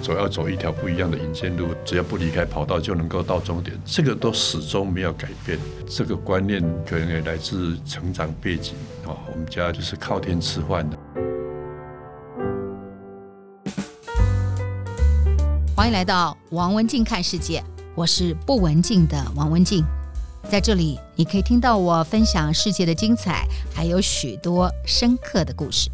[0.00, 5.58] 总要走一条不一样的引线路，只要不离开跑道就能够到终点，这个都始终没有改变。
[5.88, 8.74] 这个观念可能也来自成长背景
[9.04, 10.96] 啊，我们家就是靠天吃饭的。
[15.76, 17.62] 欢迎来到王文静看世界，
[17.94, 19.84] 我是不文静的王文静，
[20.48, 25.90] 在这里你可以听到我分享世界的精彩，还有许多深刻的故事。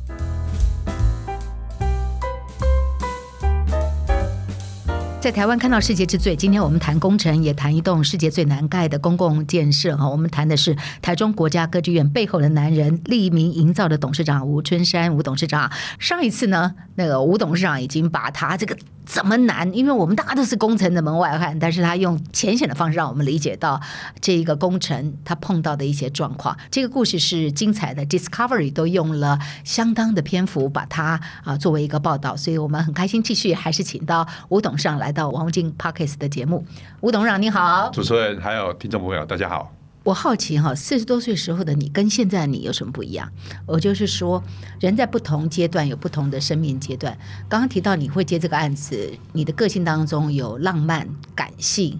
[5.24, 6.36] 在台湾看到世界之最。
[6.36, 10.06] 今天我们谈工程，也谈一栋世界最难盖的公共建设哈。
[10.06, 15.72] 我们谈的是台中国家歌剧院背后的男人，利民营造的董事长吴春山吴董事长。
[15.98, 18.76] 上一次呢，那个吴董事长已经把他这个。
[19.04, 19.72] 怎么难？
[19.74, 23.80] 因为我们大家都是工程的门外汉，但是他用浅显的方式让我们理解到
[24.20, 26.56] 这一个工程他碰到的一些状况。
[26.70, 36.66] 这个故事是精彩的，Discovery 都用了相当的篇幅把它啊作为一个报道，所以我们很开心继续还是请到吴董事长来到王文静 Podcast 的节目。
[37.00, 39.83] 吴董事长你好，主持人还有听众朋友大家好。
[40.04, 43.32] 我好奇哈，四十多岁时候的你跟现在的你有什么不一样？
[43.64, 44.44] 我就是说，
[44.78, 47.16] 人在不同阶段有不同的生命阶段。
[47.48, 51.98] 刚刚提到你会接这个案子，你的个性当中有浪漫、感性，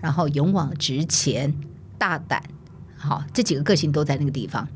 [0.00, 1.54] 然后勇往直前、
[1.98, 2.42] 大胆，
[2.96, 4.66] 好，这几个个性都在那个地方。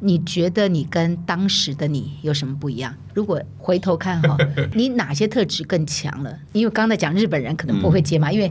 [0.00, 2.94] 你觉得你跟当时的你有什么不一样？
[3.14, 4.36] 如果回头看哈，
[4.74, 6.38] 你哪些特质更强了？
[6.52, 8.50] 因为刚才讲日本人可能不会接嘛，因为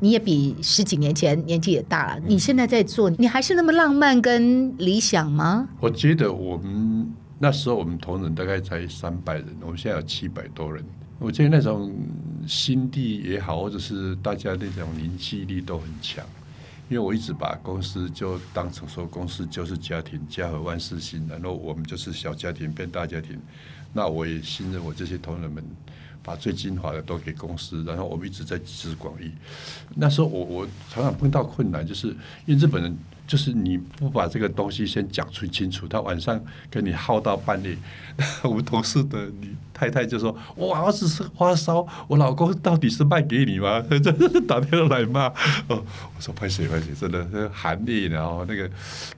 [0.00, 2.22] 你也比十几年前年纪也大了。
[2.26, 5.68] 你现在在做，你还是那么浪漫跟理想吗？
[5.80, 10.84] 我觉得我们那时候我们同仁大概才三百人，我们现在有七百多人。
[11.18, 11.94] 我觉得那种
[12.46, 16.24] 心地也好，或者是大家那种凝聚力都很强。
[16.90, 23.40] 因为我一直把公司就当成说，公司就是家庭，家和万事兴，然后我们就是小家庭变大家庭。
[23.92, 25.64] 那我也信任我这些同仁们，
[26.22, 29.30] 把最精华的都给公司，然后我们一直在集思广益。
[29.94, 32.08] 那时候我我常常碰到困难，就是
[32.44, 32.98] 因为日本人。
[33.30, 37.78] 就是你不把这个东西先讲出清楚，他晚上跟你耗到半夜。
[38.42, 43.80] 我们同事的你太太就说：“我儿子是发烧，我老公到底是卖给你吗？”
[44.48, 45.28] 打电话来骂。
[45.68, 45.80] 哦，
[46.16, 48.68] 我说：“拍谢拍谢，真的寒夜，然后那个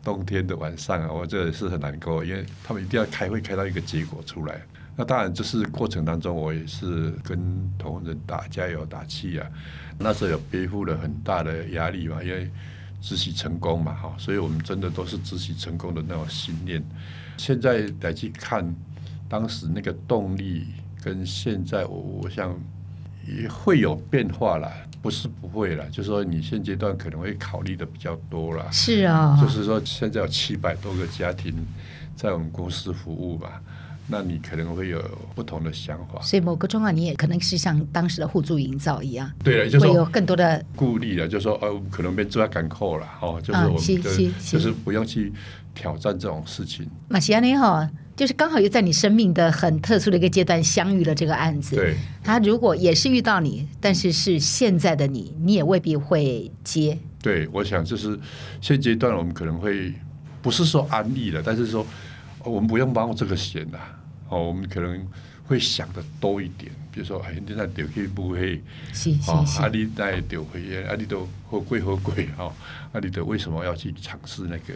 [0.05, 4.61] 冬天的晚上啊，我这也是很难过，因为他们一定要开会开到一个结果出来。
[4.95, 7.41] 那当然就是过程当中，我也是跟
[7.79, 9.47] 同仁打加油打气啊。
[9.99, 12.51] 那时候有背负了很大的压力嘛，因为。
[13.03, 16.83] 执行成功嘛，哈，所以我们真的都是执行成功的那种信念。
[17.37, 18.75] 现在来去看
[19.29, 20.69] 当时那个动力，
[21.03, 22.57] 跟现在我我想
[23.27, 24.71] 也会有变化啦，
[25.03, 28.71] 不是不会啦，就是说你现阶段可能会考虑的比较多啦。
[28.71, 31.53] 是啊，就是说现在有七百多个家庭
[32.15, 33.61] 在我们公司服务吧。
[34.09, 35.01] 那你可能会有
[35.35, 45.33] 不同的想法，所以某个状况你也可能是像当时的互助营造一样，对了，就是会有更多的顾虑了，就是说呃，可能被抓赶扣了，哦，就是我们就是就是不用去
[45.75, 46.87] 挑战这种事情。
[47.09, 51.77] 马西安你好，就是刚好又在你生命的很特殊的一个阶段相遇了这个案子。
[51.77, 56.99] 对，他如果也是遇到你，但是是现在的你，你也未必会接。
[57.23, 58.19] 对，我想就是
[58.61, 59.95] 现阶段我们可能会
[60.43, 61.87] 不是说安利了，但是说
[62.45, 63.79] 我们不用冒这个险了。
[64.29, 65.07] 哦，我们可能
[65.45, 68.63] 会想的多一点，比如说，哎，你那丢去不会，
[69.29, 72.51] 哦，阿里那丢回，阿里都好贵好贵，哈，
[72.93, 74.75] 阿里的为什么要去尝试那个？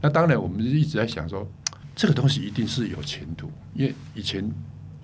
[0.00, 1.48] 那当然，我们一直在想说，
[1.96, 4.48] 这个东西一定是有前途，因为以前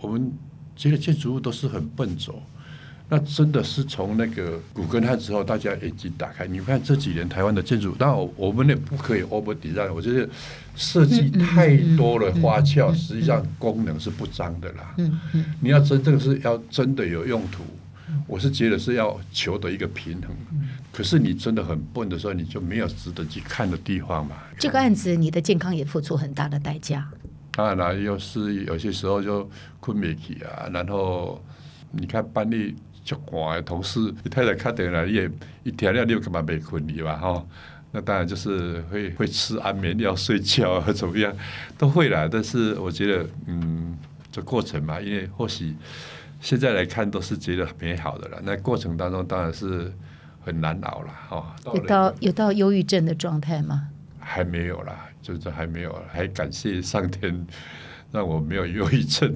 [0.00, 0.30] 我们
[0.76, 2.42] 这些建筑物都是很笨拙。
[3.14, 6.48] 那真的是从那个古根汉之后，大家眼睛打开。
[6.48, 9.94] 你看这几年台湾的建筑，当然我们也不可以 over design。
[9.94, 10.28] 我觉得
[10.74, 14.96] 设计太多了花俏，实际上功能是不彰的啦。
[15.60, 17.62] 你要真正是要真的有用途，
[18.26, 20.30] 我是觉得是要求得一个平衡。
[20.90, 24.34] 可是你真的很笨的时候，你就没有值得去看的地方嘛。
[24.58, 27.08] 这个案子，你的健康也付出很大的代价。
[27.52, 29.48] 当然了，又是有些时候就
[29.78, 31.40] 困不起啊，然后
[31.92, 32.74] 你看班里。
[33.04, 35.30] 就我的同事，你太太看电了，你也
[35.62, 37.16] 一天了，你又干嘛没困你吧？
[37.16, 37.46] 哈，
[37.92, 41.30] 那当然就是会会吃安眠药睡觉啊，怎么样
[41.76, 42.26] 都会啦。
[42.32, 43.96] 但是我觉得，嗯，
[44.32, 45.76] 这过程嘛，因为或许
[46.40, 48.40] 现在来看都是觉得很美好的了。
[48.42, 49.92] 那过程当中当然是
[50.42, 51.54] 很难熬了，哈。
[51.74, 53.88] 有到有到忧郁症的状态吗？
[54.18, 57.46] 还没有啦，就是还没有，还感谢上天
[58.10, 59.34] 让我没有忧郁症。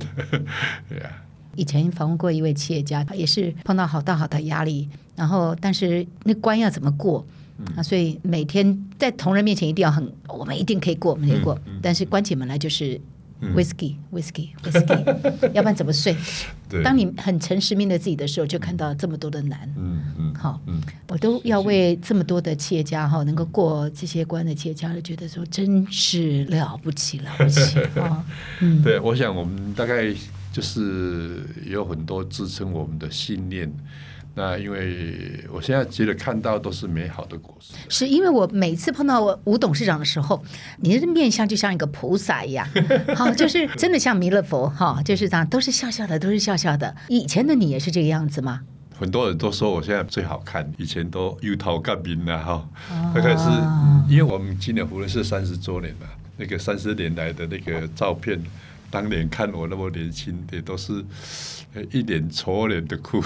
[0.88, 1.11] 对 呀。
[1.58, 7.26] 以前访问过一位企业家，也是碰到好大好大压力，然后但是那关要怎么过？
[7.58, 11.55] 嗯、啊，所以每天在同仁面前一定要很，我们一定可以过，我们可以过。
[11.66, 13.00] 嗯嗯、但是关起门来就是
[13.56, 14.96] ，whisky，whisky，whisky，
[15.52, 16.16] 要不然怎么睡？
[16.69, 19.58] 对当你很诚实面对自己的时候，就看到这么多的难。
[19.76, 28.25] 嗯嗯，好，嗯，我都要为这么多的企业家哈，能够过这些关的企业家，觉得说真是了不起，了不起啊！
[28.61, 30.14] 嗯，对，我想我们大概
[30.58, 33.72] 就是有很多支撑我们的信念。
[34.34, 40.43] 那因为我现在觉得看到都是美好的果实，是因为我每次碰到吴董事长的时候，
[40.78, 42.66] 你的面相就像一个菩萨一样，
[43.14, 46.93] 好，就是真的像弥勒佛哈，就是这样，都是笑笑的，都是笑笑的。
[47.06, 48.62] 以前的你也是这个样子吗？
[48.99, 52.69] 很多人都说我现在最好看，以前都油头干面了哈，
[53.14, 53.49] 大概是
[54.08, 58.40] 因为我们今年福伦社三十周年了，那个三十年来的那个照片，
[58.90, 61.05] 当年看我那么年轻的都是。
[61.93, 63.23] 一脸愁脸的哭，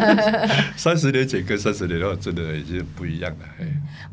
[0.74, 3.44] 三十年前跟三十年后真的已经不一样了。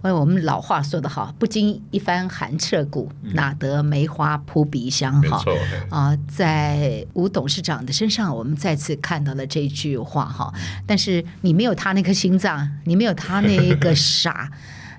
[0.03, 5.19] 哎，我们老话说得好，不经一番寒彻骨，嗯、哪得梅花扑鼻香？
[5.23, 5.41] 哈，
[5.89, 10.53] 啊，在吴董事长的身上，我们再次看到了这句话哈。
[10.85, 14.51] 但是你没有他那颗心脏，你没有他那个傻，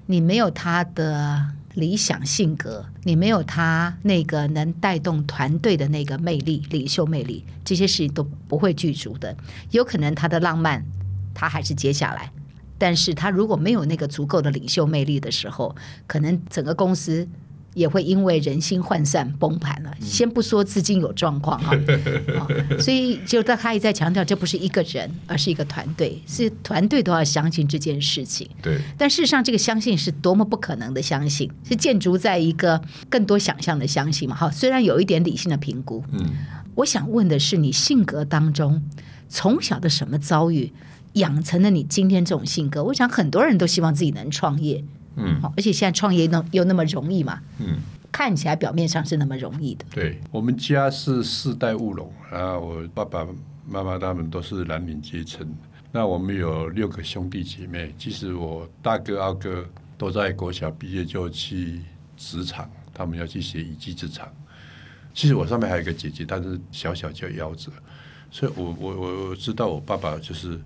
[0.07, 1.47] 你没有他的。
[1.77, 9.37] 理想性格，你没有他那个能带动团队的那个魅力、领袖魅力，这些事情都不会具足的。
[9.71, 10.85] 有可能他的浪漫，
[11.35, 12.33] 他还是接下来，
[12.79, 15.77] 但是他如果没有那个足够的领袖魅力的时候，
[16.07, 17.29] 可能整个公司。
[17.77, 19.93] 也会因为人心涣散崩盘了。
[20.01, 21.77] 先不说资金有状况哈，
[22.81, 28.49] 所以就他一再强调，这不是一个人，而是一个团队，是团队都要相信这件事情。
[28.63, 28.79] 对。
[28.97, 32.81] 但事实上，这个相信是多么不可能的相信，是建筑在一个
[33.11, 34.35] 更多想象的相信嘛？
[34.35, 36.03] 哈，虽然有一点理性的评估。
[36.13, 36.19] 嗯。
[36.77, 38.83] 我想问的是，你性格当中
[39.29, 40.73] 从小的什么遭遇
[41.13, 42.83] 养成了你今天这种性格？
[42.85, 44.83] 我想很多人都希望自己能创业。
[45.17, 47.41] 嗯，而且现在创业那又那么容易嘛？
[47.59, 47.79] 嗯，
[48.13, 49.85] 看起来表面上是那么容易的。
[49.91, 53.27] 对，我们家是世代务农，然后我爸爸
[53.67, 55.47] 妈妈他们都是蓝领阶层。
[55.91, 59.65] 那我们有六个兄弟姐妹，其实我大哥、二哥
[59.97, 61.81] 都在国小毕业就去
[62.17, 64.29] 职场，他们要去学一技之长。
[65.15, 67.73] 其实我上面还有一个姐姐，但是小小就夭折，
[68.31, 70.61] 所以我我我知道我爸爸就是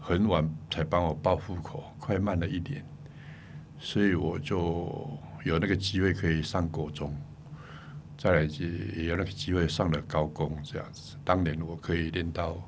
[0.00, 2.84] 很晚才帮我报户口，快慢了一点。
[3.80, 7.16] 所以我就有那个机会可以上国中，
[8.18, 11.16] 再来就也有那个机会上了高工这样子。
[11.24, 12.62] 当年我可以练到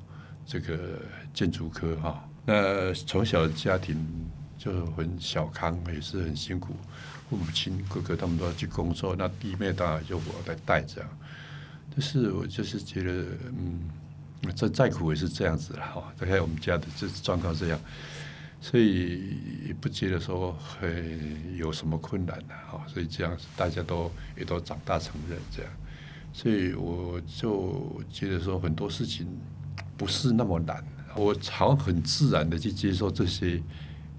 [0.47, 0.99] 这个
[1.35, 2.27] 建筑科哈。
[2.47, 3.97] 那从小的家庭
[4.57, 6.75] 就很小康，也是很辛苦。
[7.29, 11.05] 父母亲哥哥他们都要去工作，那弟妹当然就我来带着。
[11.91, 13.91] 但是我就是觉得，嗯，
[14.57, 16.13] 这再苦也是这样子了哈。
[16.19, 17.79] 大概我们家的这状况这样。
[18.65, 25.73] 所以不觉得说很有什么困难的哈，所以这样大家都也都长大成人这样，
[26.33, 29.27] 所以我就觉得说很多事情
[29.97, 30.83] 不是那么难，
[31.17, 33.61] 我常很自然的去接受这些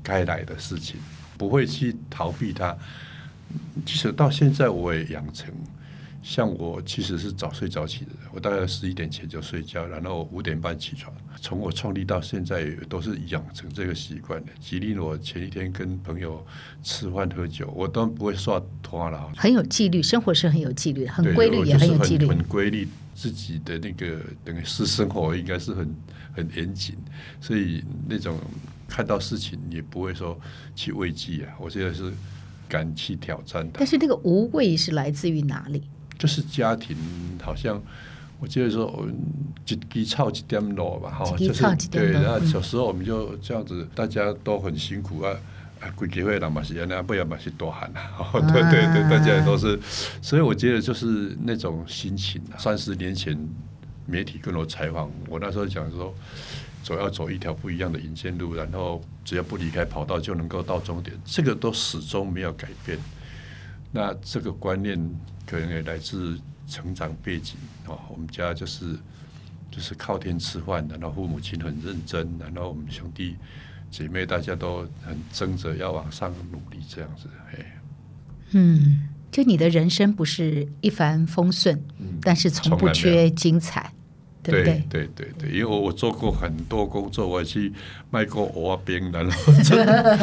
[0.04, 0.98] 该来的事情，
[1.38, 2.78] 不会去逃避它。
[3.86, 5.54] 其实到现在我也养成。
[6.24, 11.14] 像我其实是早睡早起的人，我大概十一点前就睡觉，然后五点半起床。
[11.42, 14.52] 从我创立到现在，都是养成这个习惯的。
[14.60, 16.44] 吉利，我前一天跟朋友
[16.82, 19.30] 吃饭喝酒，我都不会刷拖了。
[19.36, 22.88] 很有纪律，生活是很有纪律，很规律，也很有纪律，很规律。
[23.14, 25.96] 自己的那个等于是生活应该是很
[26.34, 26.96] 很严谨，
[27.40, 28.40] 所以那种
[28.88, 30.36] 看到事情也不会说
[30.76, 31.54] 去畏惧啊。
[31.60, 32.12] 我现在是
[32.68, 33.78] 敢去挑战它。
[33.78, 35.84] 但是那个无畏是来自于哪里？
[36.24, 36.96] 就是家庭，
[37.44, 37.82] 好像
[38.40, 39.06] 我记得说，
[39.68, 41.62] 一枝草一点露吧，哈，就是
[41.92, 42.12] 对。
[42.12, 45.36] 然后小时候我们就这样子，大家都很辛苦啊，
[45.82, 49.78] 啊规家会人嘛是那不要嘛是多汗 啊，对对对，大家也都是。
[50.22, 52.56] 所以我觉得就是那种心情啊。
[52.58, 53.38] 三十年前
[54.06, 56.16] 媒体跟我采访，我那时候讲说，
[56.84, 62.98] 总要走一条不一样的引线路，然后只要不离开跑道就能够到终点，这个都始终没有改变。
[63.94, 65.00] 那这个观念。
[65.46, 68.98] 可能也来自成长背景哦，我们家就是
[69.70, 73.36] 就是靠天吃饭的，然后父母亲很认真，然后我们兄弟
[73.92, 77.66] 姐妹大家都很争着要往上努力，这样子，嘿。
[78.52, 83.92] 嗯，就你的人生不是一帆风顺，嗯，但是从不缺精彩。
[84.44, 87.72] 对对对对对，因为我我做过很多工作，我去
[88.12, 90.18] 卖过蚵仔冰，然后 真的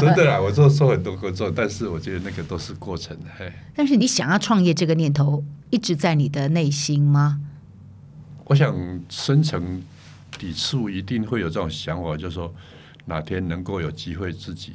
[0.00, 3.16] 真的啦，我做做很多工作，但是我觉得那个都是过程。
[3.38, 7.40] 嘿，但是你想要创业这个念头一直在你的内心吗？
[8.46, 8.74] 我想
[9.10, 9.82] 深层
[10.38, 12.54] 抵触一定会有这种想法，就是说
[13.04, 14.72] 哪天能够有机会自己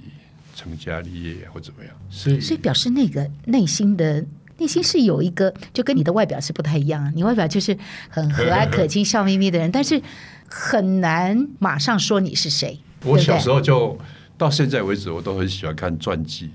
[0.56, 1.92] 成家立业或怎么样。
[2.10, 4.24] 所以，所以表示那个内心的。
[4.62, 7.12] 内心是有一个，就跟你的外表是不太一样。
[7.16, 7.76] 你外表就是
[8.10, 10.00] 很和蔼可亲、笑眯眯的人，但是
[10.48, 12.80] 很难马上说你是谁。
[13.04, 13.98] 我小时候就
[14.38, 16.52] 到现在为止，我都很喜欢看传记。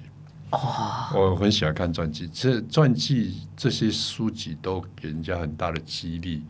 [0.51, 6.45] 哦，我很喜欢看传记，这传记这些书籍都给人家很大的激励。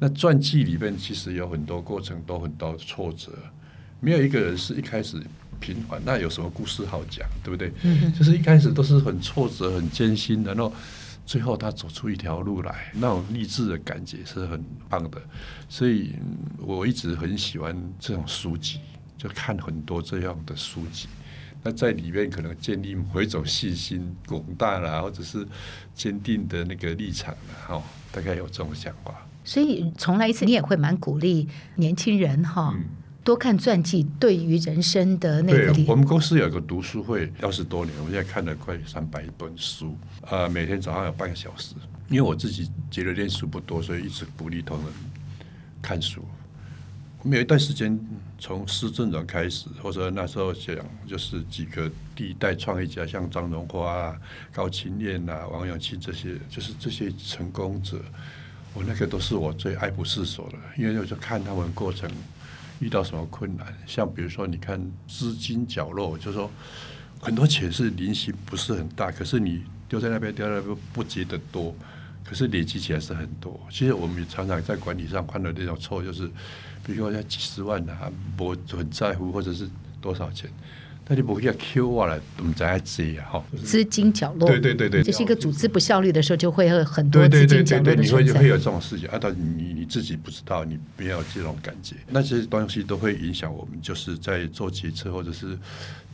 [0.00, 3.30] 那传记里面其实有很多过程，都很多挫折，
[4.00, 5.22] 没有一个人是一开始
[5.60, 6.00] 平凡。
[6.04, 7.72] 那有什么故事好讲，对不对？
[7.82, 10.72] 嗯，就是一开始都是很挫折、很艰辛，然后
[11.26, 15.20] 最后他走出一条路来，那种励志的感觉是很棒的。
[15.68, 16.14] 所以
[16.58, 18.80] 我一直很喜欢这种书籍，
[19.16, 21.08] 就看很多这样的书籍。
[21.62, 25.46] 那在里面可能建立某一种信心、广大啦，或者是
[25.92, 29.26] 坚定的那个立场啦，哈，大概有这种想法。
[29.44, 32.84] 所以重来一次，你也会蛮鼓励年轻人哈，嗯、
[33.28, 35.70] 多看传记，对于人生的那个。
[35.74, 41.74] 对，我们公司有一个读书会，二十多年，我现在看了快三百本书，呃，每天早上有半个小时。
[42.08, 44.86] 因为我自己觉得念书不多，所以一直鼓励同仁
[45.82, 46.24] 看书。
[47.22, 48.00] 我们有一段时间，
[48.38, 50.74] 从施正荣开始，或者那时候讲，
[51.06, 54.16] 就是几个第一代创业家，像张荣华啊、
[54.50, 58.00] 高清燕啊、王永庆这些，就是这些成功者，
[58.72, 62.10] 我那个都是我最爱不释手的，因为我就看他们过程
[62.80, 66.50] 遇到什么困难，像比如说，你看资金角落，就是说
[67.20, 71.74] 很多钱是零息不是很大，可是你丢在那边，丢在那边不觉得多，
[72.24, 73.60] 可是累积起来是很多。
[73.70, 76.30] 其实我们也常常在管理上犯的那种错，就是。
[76.84, 79.68] 比如说像几十万的啊，不很在乎，或者是
[80.00, 80.48] 多少钱，
[81.08, 83.44] 但你不会要 Q 我了，我们再接啊，哈。
[83.64, 95.58] 资金角落，对对对对，这是一个组织不效率的时候，就会有很多资金角落你会就会有这种事情啊，但你你自己不知道，你没有这种感觉，那些东西都会影响我们，就是在做决策或者是。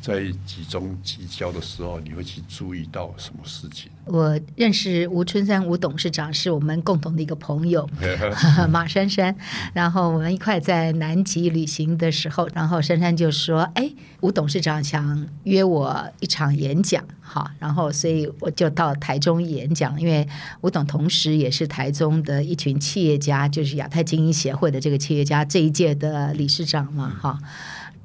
[0.05, 3.91] 在集中聚焦的时候，你会去注意到什么事情？
[4.05, 7.89] 我认识吴春山吴董事长是我们共同的一个朋友，
[8.69, 9.35] 马珊珊。
[9.73, 20.29] 然后我们一块在南极旅行的时候，然后珊珊就说：“哎，吴董事长想约我一场演讲，哈，然后所以我就到台中演讲，因为
[20.61, 27.39] 吴董同时也是台中的一群企业家，就是亚太精英协会的这个企业家这一届的理事长嘛，哈。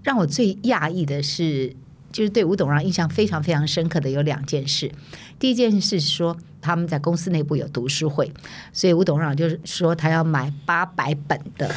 [0.02, 1.76] 让我最讶异的是。”
[2.12, 4.92] 就是对吴董让印象非常非常深刻的有两件事，
[5.38, 8.32] 第一件事是说他们在公司内部有读书会，
[8.74, 11.74] 所以吴董让就是说他要买八百本的。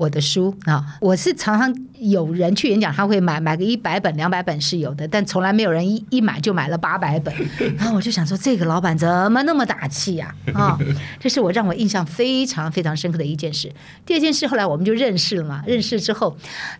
[0.00, 7.34] 我的书啊，我是常常有人去演讲，他会买买个一百本、两百本是有的，但从来没有人一一买就买了八百本。
[7.76, 10.34] 然后我就想说，这个老板怎么那么大气呀？
[10.54, 10.78] 啊，啊，
[11.20, 13.70] 这是我让我印象非常非常深刻的一件事。
[14.06, 16.34] 第二件事，后来我们就认识了嘛，认识之后，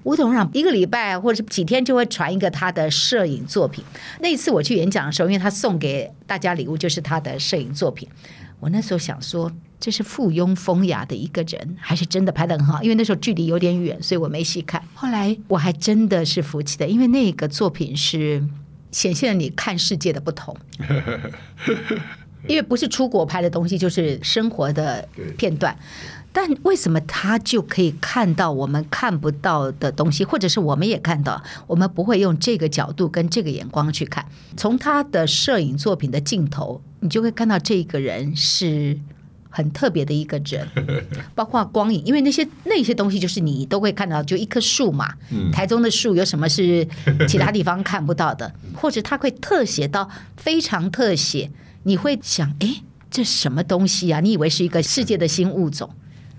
[0.04, 3.84] 吴董事长一个礼拜或者几天就会传一个他的摄影作品。
[4.20, 8.08] 那一次我去演讲的时候，因为他送给大家礼物就是他的摄影作品，
[8.60, 9.52] 我那时候想说。
[9.80, 12.82] 这是附庸风雅的一个人，还是真的拍的很好？
[12.82, 14.80] 因为那时候距离有点远，所以我没细看。
[14.94, 18.46] 后来我还真的是服气的，因为那个作品是
[18.92, 20.54] 显现了你看世界的不同。
[22.46, 25.08] 因为不是出国拍的东西，就是生活的
[25.38, 25.74] 片段。
[26.32, 34.24] 但为什么他就可以看到我们看不到的东西，或者是我们也看到，我们不会用这个角度跟这个眼光去看？
[34.56, 38.98] 从他的摄影作品的镜头，你就会看到这个人是。
[39.50, 40.66] 很特别的一个人，
[41.34, 45.12] 包括光影，因为那些那些东西就是你都会看到，就一棵树嘛。
[45.30, 46.86] 嗯、台中的树有什么是
[47.28, 48.50] 其他地方看不到的？
[48.74, 51.50] 或者他会特写到非常特写，
[51.82, 54.20] 你会想，哎，这什么东西啊？
[54.20, 55.90] 你以为是一个世界的新物种？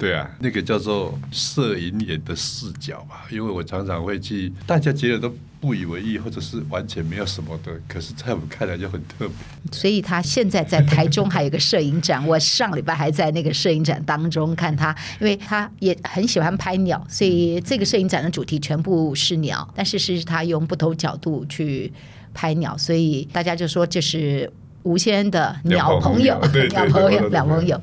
[0.01, 3.27] 对啊，那个叫做摄影眼的视角吧。
[3.29, 9.35] 因为我常常会去，大家觉得都不以为意，或者是完全没有什么的，可是在我们看来就很特别。
[9.71, 14.89] 所以他现在在台中还有个摄影展，我上礼拜还在那个摄影展当中看他，
[15.19, 21.93] 因为他也很喜欢拍鸟，所以这个摄影展的主题全部是鸟，但是是他用不同角度去
[22.33, 26.41] 拍鸟，所以大家就说这是吴先生的鸟朋友，
[26.73, 27.79] 鸟朋友，鸟朋友。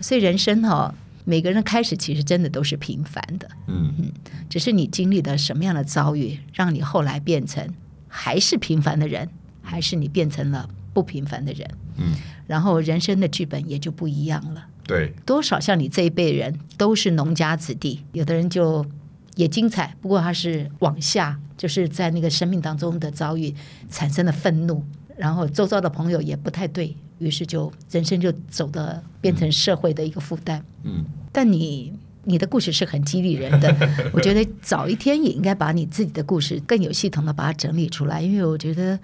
[0.00, 0.94] 所以人生哈。
[1.28, 3.92] 每个人开始其实真的都是平凡的，嗯。
[3.98, 4.12] 嗯，
[4.48, 7.68] 只是你经历的什么样的遭遇，让你后来变成
[8.06, 9.28] 还是平凡的人，
[9.60, 12.14] 还是你变成了不平凡的人，嗯，
[12.46, 14.68] 然后人生的剧本也就不一样了。
[14.86, 18.86] 对，多少像你这一辈人都是农家子弟，有的人就
[19.34, 23.52] 也精彩，不过他是往下，就是在那个生命当中的遭遇
[23.90, 24.84] 产生了愤怒，
[25.16, 26.96] 然后周遭的朋友也不太对。
[27.18, 30.64] 于是就人生就走的变成社会的一个负担。
[30.84, 31.92] 嗯，但你
[32.24, 33.74] 你的故事是很激励人的，
[34.12, 38.98] 我觉得早一天也应该把你自己的故事更有系统的把它整理出来，因为我觉得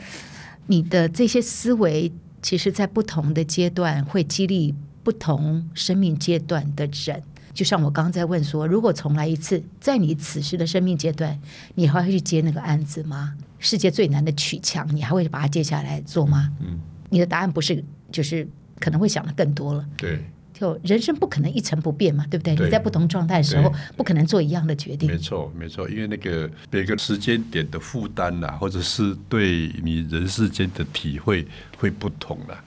[0.67, 7.23] 你的这些思维其实在不同的阶段会激励不同生命阶段的人。
[7.55, 11.39] 就像我刚刚在问说，如果重来一次，在你此时的生命阶段，
[11.75, 13.35] 你还会去接那个案子吗？
[13.59, 16.51] 世界最难的取墙，你还会把它接下来做吗？
[16.61, 18.47] 嗯，你的答案不是，就是
[18.79, 19.85] 可能会想的更多了。
[19.97, 20.21] 对，
[20.53, 22.55] 就人生不可能一成不变嘛，对不对？
[22.55, 25.11] 对，你在不同状态的时候，不可能做一样的决定。
[25.11, 31.45] 没错，没错，因为那个每个时间点的负担呐，或者是对你人世间的体会
[31.79, 32.65] 会不同了。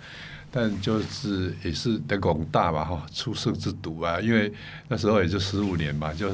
[0.57, 4.49] 但就是也是在广大嘛哈，初生之毒啊，因为
[4.87, 6.33] 那时候也就十五年嘛，就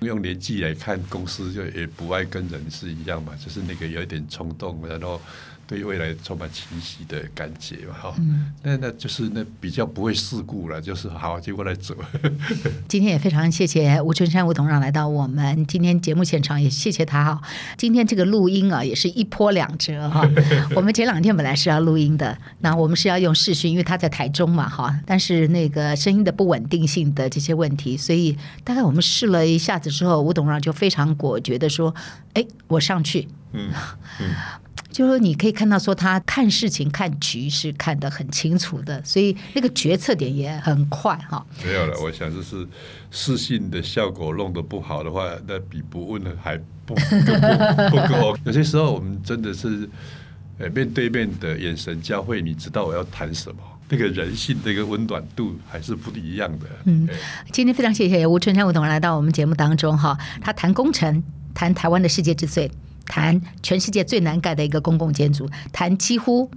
[0.00, 5.20] 用年纪来看，公司就也不爱跟人是一样嘛，就是那个有一点冲动，然后。
[5.70, 11.94] 对未来充满期许的感觉嘛，哈、嗯，那那就是那比较不会世故了，就是好，结果来走。
[12.88, 17.40] 今天也非常谢谢吴春山吴董事长来到我们今天节目现场，也谢谢他哈。
[17.76, 20.28] 今天这个录音啊，也是一波两折哈。
[20.74, 24.98] 我们前两天本来是要录音的，那我们是要用视讯，因为他在台中嘛哈。
[25.06, 31.94] 但是那个声音的不稳定性的这些问题，所以大概我们试了一下子之后，吴董事长就非常果决的说
[32.34, 33.72] ：“哎，我上去。”嗯
[34.20, 34.34] 嗯。
[34.90, 41.46] 就是说你可以看到，说他看事情、看局势看得很清楚的，所以那个决策点也很快哈。
[41.64, 42.66] 没有了，我想就是
[43.08, 47.00] 私信的效果弄得不好的话，那比不问的还不不
[47.88, 48.36] 不够。
[48.44, 49.88] 有些时候我们真的是
[50.58, 56.66] 呃面对面的眼神交汇，你知道我要谈什么，那个人性的一个温暖度还是不一样的。
[56.86, 57.08] 嗯，
[57.52, 61.22] 今天非常谢谢吴春山吴董来到我们节目当中哈，他谈工程，
[61.54, 62.68] 谈台湾的世界之最。
[63.10, 66.48] 谈全世界最难盖的一个公共建筑，谈几乎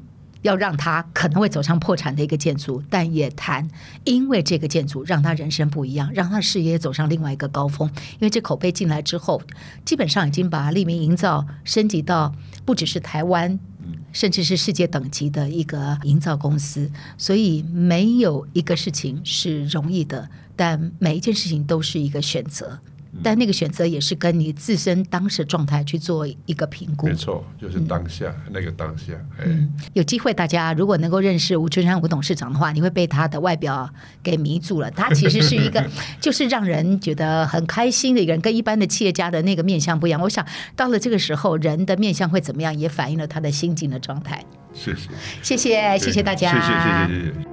[0.43, 3.67] 要让他可能会走上破产的一个建筑，但也谈
[4.03, 7.89] 因为这个建筑让他人生不一样，让他事业走上另外一个高峰。
[8.13, 9.41] 因为这口碑进来之后，
[9.83, 12.31] 基本上已经把利民营造升级到
[12.65, 13.57] 不只是台湾，
[14.11, 16.91] 甚至是世界等级的一个营造公司。
[17.17, 22.79] 所以没有一个事情是容易的，但每一件事情都是一个选择。
[23.21, 27.07] 但那个选择也是跟你自身当时状态去做一个评估。
[27.07, 29.13] 没错，就是当下、嗯、那个当下。
[29.45, 33.89] 嗯，有机会大家如果能够认识吴春山吴董事长的话，你会被他的外表
[34.23, 34.89] 给迷住了。
[34.91, 35.85] 他其实是一个，
[36.19, 40.19] 就是让人觉得很开心的一个人，跟一般的企业家的那个面相不一样。
[40.21, 44.43] 我想到了这个时候，人的面相会怎么样，也反映了他的心境的状态。
[44.73, 45.07] 谢谢，
[45.41, 46.51] 谢谢，谢谢大家。
[46.51, 47.52] 谢谢，谢谢，谢谢。